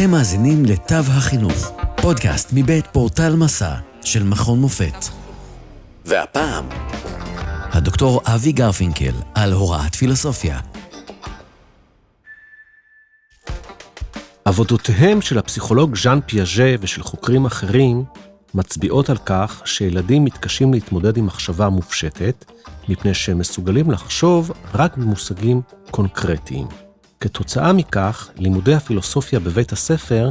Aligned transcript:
אתם 0.00 0.10
מאזינים 0.10 0.64
לתו 0.64 0.94
החינוך, 0.94 1.72
פודקאסט 2.02 2.50
מבית 2.52 2.86
פורטל 2.86 3.36
מסע 3.36 3.74
של 4.04 4.22
מכון 4.22 4.60
מופת. 4.60 5.04
והפעם, 6.04 6.68
הדוקטור 7.72 8.20
אבי 8.26 8.52
גרפינקל 8.52 9.12
על 9.34 9.52
הוראת 9.52 9.94
פילוסופיה. 9.94 10.60
עבודותיהם 14.44 15.20
של 15.20 15.38
הפסיכולוג 15.38 15.96
ז'אן 15.96 16.18
פיאז'ה 16.26 16.74
ושל 16.80 17.02
חוקרים 17.02 17.46
אחרים 17.46 18.04
מצביעות 18.54 19.10
על 19.10 19.18
כך 19.26 19.62
שילדים 19.64 20.24
מתקשים 20.24 20.72
להתמודד 20.72 21.16
עם 21.16 21.26
מחשבה 21.26 21.68
מופשטת, 21.68 22.44
מפני 22.88 23.14
שהם 23.14 23.38
מסוגלים 23.38 23.90
לחשוב 23.90 24.52
רק 24.74 24.96
במושגים 24.96 25.62
קונקרטיים. 25.90 26.89
כתוצאה 27.20 27.72
מכך, 27.72 28.30
לימודי 28.36 28.74
הפילוסופיה 28.74 29.40
בבית 29.40 29.72
הספר 29.72 30.30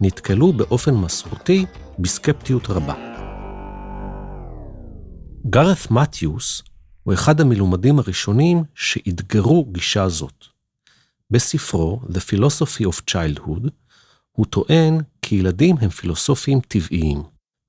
נתקלו 0.00 0.52
באופן 0.52 0.94
מסורתי 0.94 1.66
בסקפטיות 1.98 2.70
רבה. 2.70 2.94
גארת 5.50 5.90
מתיוס 5.90 6.62
הוא 7.02 7.14
אחד 7.14 7.40
המלומדים 7.40 7.98
הראשונים 7.98 8.64
שאתגרו 8.74 9.64
גישה 9.72 10.08
זאת. 10.08 10.44
בספרו 11.30 12.00
The 12.08 12.18
Philosophy 12.30 12.84
of 12.84 13.00
Childhood, 13.10 13.68
הוא 14.32 14.46
טוען 14.46 15.00
כי 15.22 15.34
ילדים 15.34 15.76
הם 15.80 15.90
פילוסופים 15.90 16.60
טבעיים. 16.60 17.22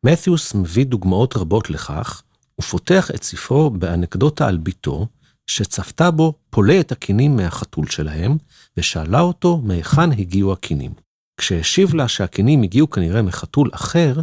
מתיוס 0.06 0.56
מביא 0.56 0.86
דוגמאות 0.86 1.38
רבות 1.38 1.70
לכך, 1.70 2.24
ופותח 2.62 3.12
את 3.16 3.24
ספרו 3.24 3.70
באנקדוטה 3.70 4.48
על 4.48 4.58
בתו, 4.58 5.08
שצפתה 5.50 6.12
בו 6.12 6.34
פולה 6.50 6.80
את 6.80 6.92
הקינים 6.92 7.36
מהחתול 7.36 7.88
שלהם, 7.88 8.38
ושאלה 8.78 9.20
אותו 9.20 9.58
מהיכן 9.64 10.12
הגיעו 10.12 10.54
הקינים. 10.54 10.94
כשהשיב 11.38 11.96
לה 11.96 12.08
שהקינים 12.08 12.64
הגיעו 12.64 12.90
כנראה 12.90 13.22
מחתול 13.22 13.70
אחר, 13.74 14.16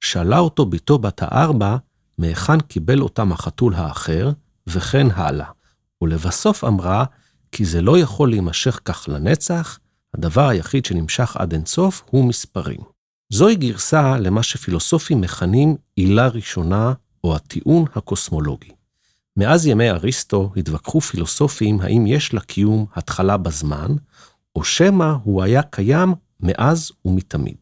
שאלה 0.00 0.38
אותו 0.38 0.66
בתו 0.66 0.98
בת 0.98 1.22
הארבע 1.22 1.76
מהיכן 2.18 2.60
קיבל 2.60 3.00
אותם 3.00 3.32
החתול 3.32 3.74
האחר, 3.74 4.30
וכן 4.66 5.06
הלאה. 5.10 5.46
ולבסוף 6.02 6.64
אמרה, 6.64 7.04
כי 7.52 7.64
זה 7.64 7.82
לא 7.82 7.98
יכול 7.98 8.30
להימשך 8.30 8.80
כך 8.84 9.08
לנצח, 9.08 9.78
הדבר 10.14 10.48
היחיד 10.48 10.84
שנמשך 10.84 11.36
עד 11.36 11.52
אינסוף 11.52 12.02
הוא 12.10 12.24
מספרים. 12.24 12.80
זוהי 13.32 13.56
גרסה 13.56 14.18
למה 14.18 14.42
שפילוסופים 14.42 15.20
מכנים 15.20 15.76
עילה 15.96 16.28
ראשונה 16.28 16.92
או 17.24 17.36
הטיעון 17.36 17.84
הקוסמולוגי. 17.94 18.70
מאז 19.36 19.66
ימי 19.66 19.90
אריסטו 19.90 20.52
התווכחו 20.56 21.00
פילוסופים 21.00 21.80
האם 21.80 22.06
יש 22.06 22.34
לקיום 22.34 22.86
התחלה 22.94 23.36
בזמן, 23.36 23.94
או 24.56 24.64
שמא 24.64 25.12
הוא 25.24 25.42
היה 25.42 25.62
קיים 25.62 26.14
מאז 26.40 26.92
ומתמיד. 27.04 27.56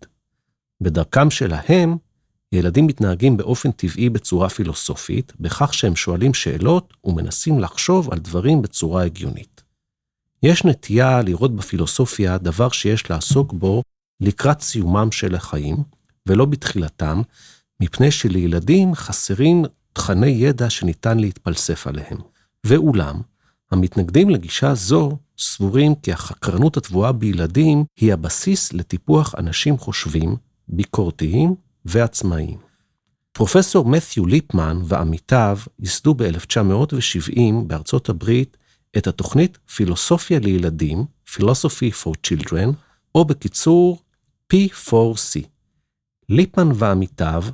בדרכם 0.81 1.31
שלהם, 1.31 1.97
ילדים 2.53 2.87
מתנהגים 2.87 3.37
באופן 3.37 3.71
טבעי 3.71 4.09
בצורה 4.09 4.49
פילוסופית, 4.49 5.33
בכך 5.41 5.75
שהם 5.75 5.97
שואלים 5.97 6.35
שאלות 6.35 6.95
ומנסים 7.05 7.61
לחשוב 7.61 8.13
על 8.13 8.19
דברים 8.19 8.63
בצורה 8.63 9.05
הגיונית. 9.05 9.63
יש 10.43 10.65
נטייה 10.65 11.23
לראות 11.23 11.57
בפילוסופיה 11.57 12.39
דבר 12.39 12.69
שיש 12.69 13.11
לעסוק 13.11 13.53
בו 13.53 13.83
לקראת 14.21 14.61
סיומם 14.61 15.13
של 15.13 15.35
החיים, 15.35 15.77
ולא 16.27 16.45
בתחילתם, 16.45 17.23
מפני 17.81 18.11
שלילדים 18.11 18.95
חסרים 18.95 19.65
תכני 19.93 20.27
ידע 20.27 20.71
שניתן 20.71 21.19
להתפלסף 21.19 21.87
עליהם. 21.87 22.19
ואולם, 22.65 23.21
המתנגדים 23.71 24.31
לגישה 24.31 24.75
זו 24.75 25.19
סבורים 25.39 25.95
כי 25.95 26.13
החקרנות 26.13 26.77
הטבועה 26.77 27.13
בילדים 27.13 27.85
היא 27.97 28.13
הבסיס 28.13 28.73
לטיפוח 28.73 29.35
אנשים 29.39 29.79
חושבים, 29.79 30.37
ביקורתיים 30.69 31.55
ועצמאיים. 31.85 32.59
פרופסור 33.33 33.87
מת'יו 33.87 34.27
ליפמן 34.27 34.81
ועמיתיו 34.85 35.59
ייסדו 35.79 36.15
ב-1970 36.15 37.41
בארצות 37.67 38.09
הברית 38.09 38.57
את 38.97 39.07
התוכנית 39.07 39.59
פילוסופיה 39.75 40.39
לילדים, 40.39 41.05
Philosophy 41.29 41.93
for 42.05 42.13
Children, 42.27 42.73
או 43.15 43.25
בקיצור 43.25 44.03
P4C. 44.53 45.47
ליפמן 46.29 46.69
ועמיתיו 46.75 47.45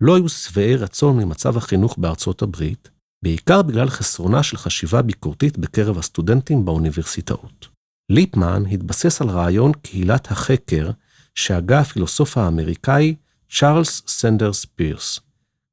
לא 0.00 0.16
היו 0.16 0.28
שבעי 0.28 0.76
רצון 0.76 1.16
ממצב 1.16 1.56
החינוך 1.56 1.98
בארצות 1.98 2.42
הברית, 2.42 2.90
בעיקר 3.22 3.62
בגלל 3.62 3.88
חסרונה 3.88 4.42
של 4.42 4.56
חשיבה 4.56 5.02
ביקורתית 5.02 5.58
בקרב 5.58 5.98
הסטודנטים 5.98 6.64
באוניברסיטאות. 6.64 7.68
ליפמן 8.10 8.62
התבסס 8.70 9.20
על 9.20 9.28
רעיון 9.28 9.72
קהילת 9.72 10.30
החקר 10.30 10.90
שהגה 11.34 11.80
הפילוסוף 11.80 12.38
האמריקאי 12.38 13.14
צ'ארלס 13.50 14.02
סנדרס 14.06 14.64
פירס. 14.64 15.20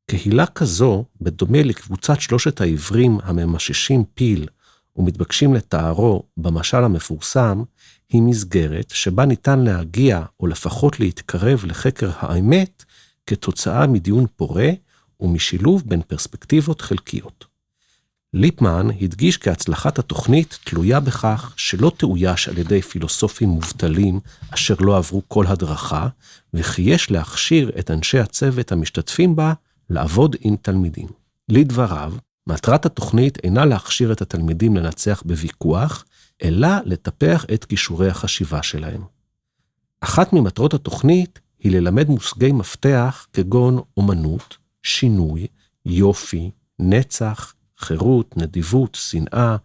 קהילה 0.08 0.46
כזו, 0.46 1.06
בדומה 1.22 1.64
לקבוצת 1.64 2.22
שלושת 2.22 2.62
העברים 2.62 3.18
הממששים 3.24 4.04
פיל 4.14 4.48
ומתבקשים 4.96 5.54
לתארו 5.54 6.24
במשל 6.38 6.84
המפורסם, 6.84 7.64
היא 8.10 8.22
מסגרת 8.22 8.90
שבה 8.90 9.26
ניתן 9.26 9.60
להגיע 9.60 10.22
או 10.40 10.48
לפחות 10.48 11.00
להתקרב 11.00 11.66
לחקר 11.66 12.12
האמת 12.20 12.84
כתוצאה 13.28 13.88
מדיון 13.88 14.26
פורה 14.36 14.70
ומשילוב 15.20 15.84
בין 15.86 16.02
פרספקטיבות 16.02 16.82
חלקיות. 16.82 17.46
ליפמן 18.34 18.88
הדגיש 19.02 19.38
כי 19.38 19.50
הצלחת 19.50 20.00
התוכנית 20.00 20.60
תלויה 20.64 21.00
בכך 21.00 21.54
שלא 21.58 21.92
תאויש 21.98 22.48
על 22.48 22.58
ידי 22.58 22.82
פילוסופים 22.82 23.50
מובטלים 23.50 24.20
אשר 24.50 24.76
לא 24.80 24.98
עברו 24.98 25.22
כל 25.28 25.48
הדרכה, 25.48 26.08
וכי 26.54 26.82
יש 26.82 27.12
להכשיר 27.12 27.72
את 27.80 27.92
אנשי 27.92 28.20
הצוות 28.20 28.72
המשתתפים 28.72 29.36
בה 29.36 29.54
לעבוד 29.90 30.36
עם 30.42 30.56
תלמידים. 30.56 31.08
לדבריו, 31.50 32.14
מטרת 32.48 32.86
התוכנית 32.86 33.38
אינה 33.44 33.66
להכשיר 33.66 34.12
את 34.12 34.22
התלמידים 34.22 34.76
לנצח 34.76 35.24
בוויכוח, 35.26 36.06
אלא 36.44 36.68
לטפח 36.86 37.46
את 37.54 37.66
כישורי 37.66 38.10
החשיבה 38.10 38.64
שלהם. 38.64 39.02
אחת 40.02 40.34
ממטרות 40.34 40.74
התוכנית 40.74 41.40
היא 41.64 41.72
ללמד 41.72 42.10
מושגי 42.10 42.52
מפתח 42.52 43.28
כגון 43.34 43.80
אומנות, 43.98 44.58
שינוי, 44.84 45.48
יופי, 45.86 46.52
נצח, 46.80 47.54
חירות, 47.78 48.38
נדיבות, 48.38 48.96
שנאה, 48.96 49.56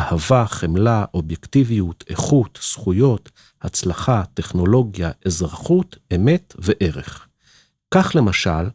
אהבה, 0.00 0.46
חמלה, 0.46 1.04
אובייקטיביות, 1.14 2.04
איכות, 2.08 2.58
זכויות, 2.62 3.30
הצלחה, 3.62 4.22
טכנולוגיה, 4.34 5.10
אזרחות, 5.26 5.96
אמת 6.14 6.54
וערך. 6.58 7.26
כך 7.90 8.12
למשל, 8.14 8.68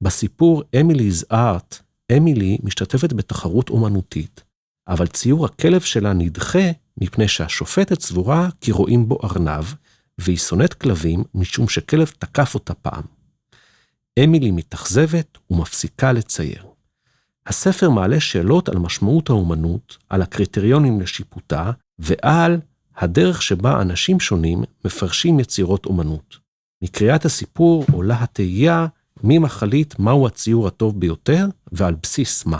בסיפור 0.00 0.62
אמילי's 0.76 1.24
ארט, 1.32 1.78
אמילי 2.16 2.58
משתתפת 2.62 3.12
בתחרות 3.12 3.68
אומנותית, 3.68 4.44
אבל 4.88 5.06
ציור 5.06 5.44
הכלב 5.44 5.80
שלה 5.80 6.12
נדחה 6.12 6.70
מפני 7.00 7.28
שהשופטת 7.28 8.00
סבורה 8.00 8.48
כי 8.60 8.72
רואים 8.72 9.08
בו 9.08 9.18
ארנב, 9.24 9.64
והיא 10.18 10.36
שונאת 10.36 10.74
כלבים 10.74 11.24
משום 11.34 11.68
שכלב 11.68 12.12
תקף 12.18 12.54
אותה 12.54 12.74
פעם. 12.74 13.02
אמילי 14.24 14.50
מתאכזבת 14.50 15.38
ומפסיקה 15.50 16.12
לצייר. 16.12 16.64
הספר 17.46 17.90
מעלה 17.90 18.20
שאלות 18.20 18.68
על 18.68 18.78
משמעות 18.78 19.30
האומנות, 19.30 19.98
על 20.08 20.22
הקריטריונים 20.22 21.00
לשיפוטה, 21.00 21.70
ועל 21.98 22.60
הדרך 22.96 23.42
שבה 23.42 23.80
אנשים 23.82 24.20
שונים 24.20 24.64
מפרשים 24.84 25.40
יצירות 25.40 25.86
אומנות. 25.86 26.36
מקריאת 26.82 27.24
הסיפור 27.24 27.84
עולה 27.92 28.22
התהייה 28.22 28.86
מי 29.22 29.38
מחליט 29.38 29.98
מהו 29.98 30.26
הציור 30.26 30.66
הטוב 30.66 31.00
ביותר 31.00 31.46
ועל 31.72 31.94
בסיס 32.02 32.46
מה. 32.46 32.58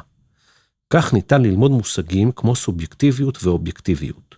כך 0.91 1.13
ניתן 1.13 1.43
ללמוד 1.43 1.71
מושגים 1.71 2.33
כמו 2.33 2.57
סובייקטיביות 2.57 3.45
ואובייקטיביות. 3.45 4.37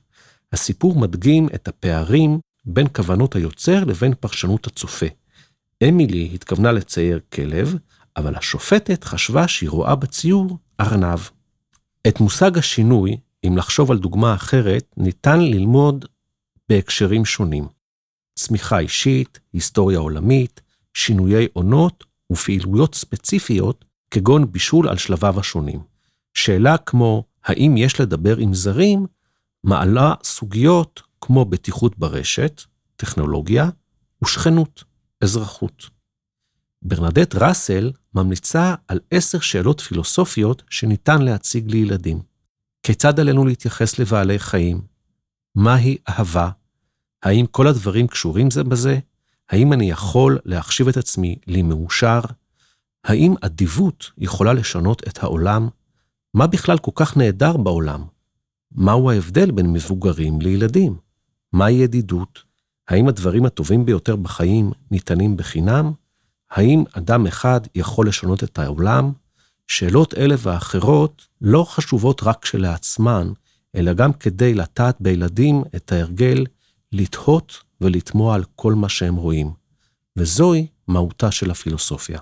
הסיפור 0.53 1.01
מדגים 1.01 1.49
את 1.55 1.69
הפערים 1.69 2.39
בין 2.67 2.87
כוונות 2.89 3.37
היוצר 3.37 3.85
לבין 3.85 4.15
פרשנות 4.21 4.67
הצופה. 4.67 5.07
אמילי 5.89 6.31
התכוונה 6.35 6.73
לצייר 6.73 7.21
כלב, 7.33 7.75
אבל 8.17 8.37
השופטת 8.37 9.05
חשבה 9.05 9.49
שהיא 9.49 9.71
רואה 9.71 9.95
בציור 9.95 10.59
ארנב. 10.81 11.19
את 12.09 12.21
מושג 12.21 12.59
השינוי, 12.59 13.17
אם 13.47 13.57
לחשוב 13.57 13.91
על 13.91 13.99
דוגמה 13.99 14.35
אחרת, 14.35 14.95
ניתן 14.97 15.41
ללמוד 15.41 16.05
בהקשרים 16.69 17.25
שונים. 17.25 17.69
צמיחה 18.35 18.79
אישית, 18.79 19.41
היסטוריה 19.53 19.99
עולמית, 19.99 20.61
שינויי 20.95 21.47
עונות 21.53 22.05
ופעילויות 22.33 22.95
ספציפיות 22.95 23.85
כגון 24.11 24.53
בישול 24.53 24.89
על 24.89 24.97
שלביו 24.97 25.41
השונים. 25.41 25.83
שאלה 26.35 26.79
כמו 26.79 27.25
האם 27.45 27.77
יש 27.77 28.01
לדבר 28.01 28.37
עם 28.37 28.55
זרים, 28.55 29.07
מעלה 29.65 30.15
סוגיות 30.25 31.03
כמו 31.27 31.45
בטיחות 31.45 31.99
ברשת, 31.99 32.63
טכנולוגיה 32.97 33.69
ושכנות, 34.25 34.85
אזרחות. 35.21 35.91
ברנדט 36.83 37.35
ראסל 37.35 37.93
ממליצה 38.15 38.75
על 38.89 39.01
עשר 39.11 39.41
שאלות 39.41 39.81
פילוסופיות 39.81 40.63
שניתן 40.71 41.23
להציג 41.23 41.71
לילדים. 41.71 42.23
כיצד 42.83 43.21
עלינו 43.21 43.45
להתייחס 43.45 43.99
לבעלי 43.99 44.39
חיים? 44.39 44.83
מהי 45.55 45.97
אהבה? 46.09 46.51
האם 47.23 47.47
כל 47.47 47.67
הדברים 47.67 48.07
קשורים 48.07 48.51
זה 48.51 48.65
בזה? 48.65 48.99
האם 49.51 49.73
אני 49.73 49.91
יכול 49.91 50.39
להחשיב 50.45 50.89
את 50.89 50.97
עצמי 50.97 51.39
למאושר? 51.47 52.21
האם 53.05 53.35
אדיבות 53.41 54.11
יכולה 54.19 54.53
לשנות 54.53 55.09
את 55.09 55.23
העולם? 55.23 55.69
מה 56.35 56.47
בכלל 56.47 56.79
כל 56.79 56.93
כך 56.95 57.17
נהדר 57.17 57.57
בעולם? 57.57 58.05
מהו 58.73 59.11
ההבדל 59.11 59.51
בין 59.51 59.73
מבוגרים 59.73 60.41
לילדים? 60.41 61.04
מהי 61.55 61.75
ידידות? 61.75 62.43
האם 62.89 63.09
הדברים 63.09 63.45
הטובים 63.45 63.87
ביותר 63.87 64.17
בחיים 64.17 64.73
ניתנים 64.91 65.37
בחינם? 65.37 65.93
האם 66.51 66.85
אדם 66.93 67.27
אחד 67.27 67.61
יכול 67.75 68.09
לשנות 68.09 68.45
את 68.45 68.59
העולם? 68.59 69.13
שאלות 69.67 70.15
אלה 70.15 70.35
ואחרות 70.39 71.27
לא 71.41 71.67
חשובות 71.69 72.23
רק 72.23 72.43
כשלעצמן, 72.43 73.33
אלא 73.75 73.93
גם 73.93 74.13
כדי 74.13 74.55
לטעת 74.55 74.97
בילדים 75.01 75.63
את 75.77 75.93
ההרגל 75.93 76.47
לתהות 76.93 77.63
ולתמוע 77.81 78.35
על 78.35 78.45
כל 78.57 78.75
מה 78.75 78.89
שהם 78.89 79.17
רואים. 79.17 79.53
וזוהי 80.17 80.67
מהותה 80.89 81.31
של 81.31 81.51
הפילוסופיה. 81.51 82.21